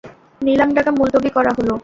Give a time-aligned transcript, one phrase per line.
[0.41, 1.73] নিলাম ডাকা মুলতবি করা হলো।